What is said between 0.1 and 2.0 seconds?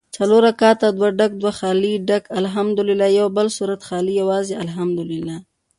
څلور رکعته دوه ډک دوه خالي